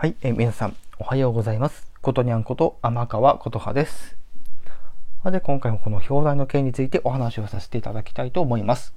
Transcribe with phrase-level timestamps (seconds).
[0.00, 1.86] はい、えー、皆さん、おはようございます。
[2.00, 4.16] ことにゃんこと天川琴葉です。
[5.26, 8.94] で、今回もこの表題の件についてお話をさせていただきたいと思います。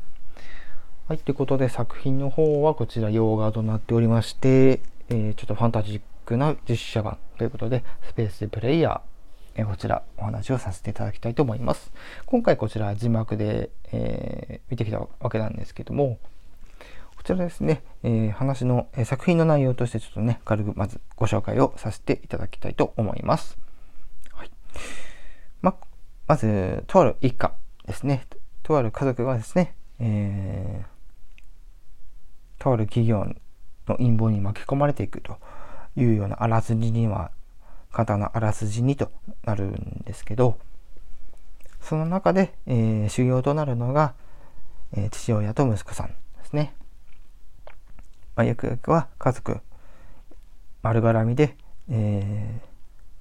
[1.09, 4.79] はい、ということで作品の方はこちら洋画となっておりまして、
[5.09, 11.91] えー、ちょっとファンタジックな実写版ということで、スペースプレイヤー、えー、こちらお話をさせていただきたいと思います。
[12.27, 16.17] 今回こちら字幕で、えー、見てきたわけなんですけども、
[17.23, 23.57] こちらですね、えー、話の、え、作品の内容としてちょっとね、軽くまずご紹介をさせていただきたいと思います。
[24.33, 24.51] はい。
[25.61, 25.73] ま、
[26.27, 27.55] まず、とある一家
[27.87, 28.27] ですね。
[28.61, 33.19] とある家族がですね、えー、とある企業
[33.87, 35.37] の陰謀に巻き込まれていくと
[35.95, 37.31] いうようなあらすじには、
[37.93, 39.09] 簡単なあらすじにと
[39.45, 40.57] なるんですけど、
[41.79, 44.13] その中で、えー、修行となるのが、
[44.91, 46.75] えー、父親と息子さんですね。
[48.35, 49.59] まあ、ゆくゆくは家族
[50.81, 51.55] 丸絡みで、
[51.89, 52.61] え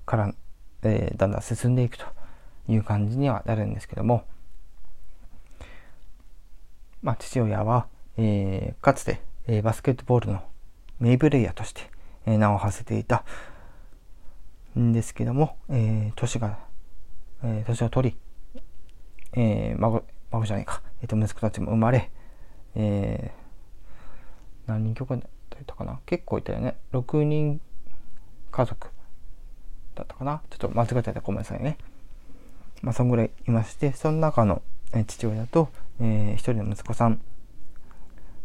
[0.06, 0.34] ー、から、
[0.82, 2.04] えー、だんだん進んでいくと
[2.68, 4.24] いう感じにはなるんですけども、
[7.02, 7.86] まあ、父親は、
[8.16, 10.42] えー、かつて、えー、バスケットボールの
[10.98, 11.82] 名プレイヤーとして、
[12.26, 13.24] えー、名を馳せていた
[14.78, 16.58] んですけども、えー、年が、
[17.44, 18.60] えー、年を取り、
[19.34, 22.10] えー、孫孫じゃないか、えー、と息子たちも生まれ、
[22.74, 23.41] えー、
[24.66, 26.00] 何人曲だったかな？
[26.06, 26.76] 結構いたよね。
[26.92, 27.60] 6人
[28.50, 28.88] 家族
[29.94, 30.42] だったかな？
[30.50, 31.78] ちょっと間違ってたごめんなさいね。
[32.82, 34.62] まあそんぐらいいましてその中の
[35.06, 35.68] 父親と、
[36.00, 37.20] えー、一人の息子さん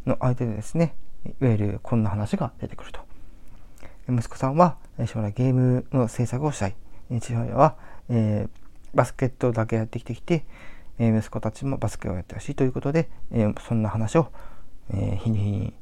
[0.06, 0.96] の相手でですね
[1.26, 3.02] いわゆるこんな話が出てくると。
[4.10, 6.76] 息子さんは将来ゲームの制作をしたい。
[7.20, 7.76] 父親は、
[8.10, 8.50] えー、
[8.94, 10.46] バスケットだけやってきてきて、
[10.98, 14.32] え、息子たちもバスケをやってほしいということで、えー、そんな話を、
[14.92, 15.74] えー、日に日に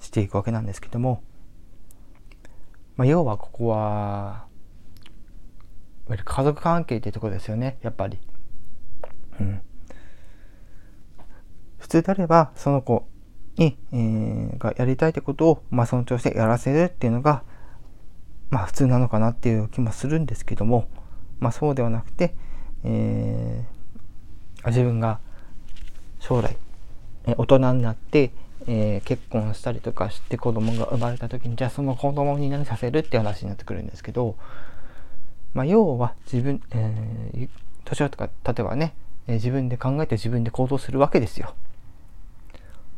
[0.00, 1.22] していくわけなんですけども、
[2.96, 4.44] まあ、要はここは
[6.08, 8.18] 家族関係っていうところですよねやっぱり。
[9.38, 9.62] うん、
[11.78, 13.06] 普通であればその子
[13.56, 17.42] に、えー、がやりたいってことを、まあ、尊重してやらせるっていうのが
[18.50, 20.88] まあ普通なのかなっていう気もするんですけども、
[21.38, 22.34] まあ、そうではなくて、
[22.84, 25.20] えー、自分が
[26.18, 26.56] 将来
[27.26, 28.32] 大人になって
[28.66, 34.36] えー、結婚したりとかして子供が生まれた時にじゃあその子供に何させるって話になってくるんですけど、
[35.54, 37.48] まあ、要は自分、えー、
[37.84, 38.94] 年をとか例えばね、
[39.26, 41.54] えー、自分で考えて自分で行動するわけですよ。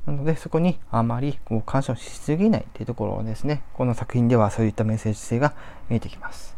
[0.06, 5.54] なのでそこにあまりこう干渉しすぎないっていうところをですねこの作品ではそういったメッセージ性が
[5.88, 6.56] 見えてきます。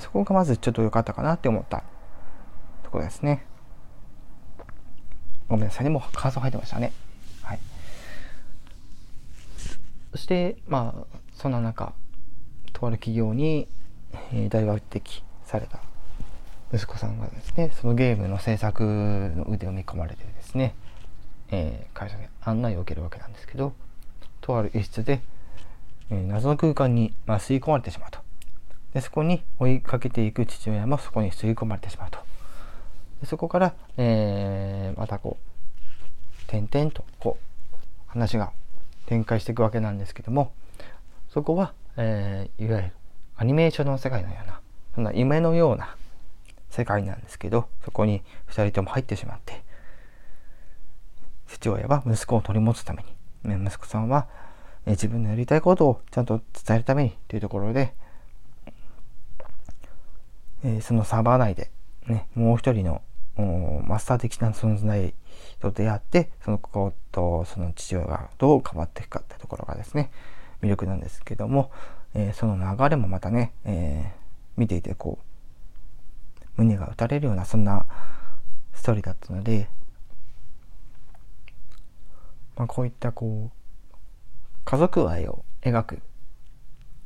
[0.00, 1.82] そこがまずちょっと良かったかなって思った
[2.82, 3.44] ところですね。
[5.48, 6.92] ごめんなさいね、もう感想入ってましたね。
[7.42, 7.58] はい。
[10.12, 11.92] そしてまあそんな中
[12.72, 13.68] とある企業に、
[14.32, 15.80] えー、大抜擢された
[16.72, 20.74] 息子さんがですねそのゲームの制作の腕を見込まれてですね、
[21.50, 23.72] えー、会社で案内を受けるわけなんですけど
[24.40, 25.20] とある一室で、
[26.10, 28.20] えー、謎の空間に、まあ、吸い込まれてしまうと。
[28.94, 32.18] でそこに追いかけていく父親もそこに吸い込まれてしまうと。
[33.20, 35.48] でそこから、えー、またこう
[36.46, 37.38] 点々とこ
[37.72, 37.76] う
[38.06, 38.52] 話が
[39.08, 40.52] 展開していくわけなんですけども
[41.30, 42.92] そこは、えー、いわゆる
[43.36, 44.60] アニメーションの世界のような
[44.94, 45.96] そんな夢のような
[46.68, 49.64] 世界なんですけどそこに2人とも入ってしまって
[51.46, 53.02] 父親は息子を取り持つため
[53.44, 54.28] に息子さんは、
[54.84, 57.94] えー、自分のやりたいことをちゃんと伝えるためにというところで、
[60.64, 61.70] えー、そのサーバー内で、
[62.06, 63.00] ね、もう一人の
[63.42, 65.14] マスター的な存在
[65.60, 70.10] と出会ってその子とその父親がどう変わっていくかってところがですね
[70.62, 71.70] 魅力なんですけども、
[72.14, 74.20] えー、その流れもまたね、えー、
[74.56, 77.86] 見ていてこう胸が打たれるようなそんな
[78.74, 79.68] ストーリーだったので、
[82.56, 83.94] まあ、こういったこう
[84.64, 86.00] 家族愛を描く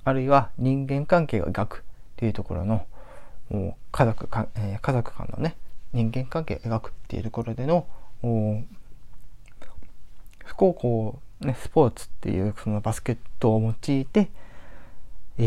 [0.05, 1.83] あるいは人間関係を描くっ
[2.17, 2.87] ていうところの
[3.93, 5.57] 家族か、えー、家族間のね
[5.93, 7.87] 人間関係を描くっていうところでの
[10.45, 14.31] 不幸こう、ね、スポーツっていうそのバスケットを用いて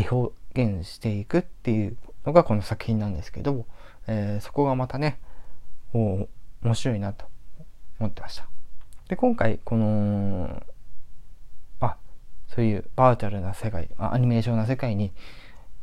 [0.09, 3.65] 表現していくっていうのがこの作品なんですけど、
[4.07, 5.19] えー、そこがまたね
[5.94, 6.27] 面
[6.74, 7.25] 白いなと
[8.00, 8.48] 思ってました。
[9.07, 10.63] で今回この
[11.80, 11.95] あ
[12.48, 15.12] そういうバーチャルな世界アニメーションな世界に、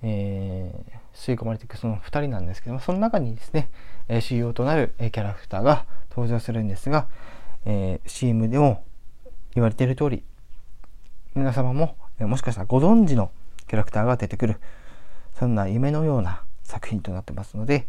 [0.03, 3.71] えー、吸い込まれていくその2人なんですけどもその中にですね、
[4.09, 7.07] え主要となるキャラクターが登場するんですが、
[7.65, 8.85] えー、CM でも
[9.55, 10.25] 言われている通り
[11.35, 13.31] 皆様も、えもしかしたらご存知の
[13.69, 14.61] キャラクターが出てくる
[15.39, 17.87] そんな夢のような作品となってますので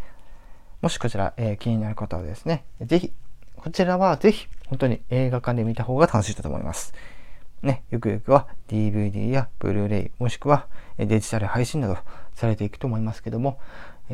[0.81, 3.13] もしこちら、えー、気になる方はですね是非
[3.57, 6.93] こちらはぜひ本当に映画館で見た方が楽しいと思います。
[7.63, 10.67] ね、ゆくゆくは DVD やブルーレイもしくは
[10.97, 11.97] デジタル配信など
[12.33, 13.59] されていくと思いますけども、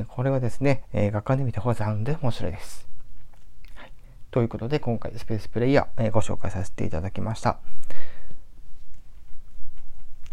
[0.08, 2.88] これはですね、映画館で見た方が残念面白いです。
[4.32, 7.58] ということで今回スペースプレイヤーご紹介させていただきました。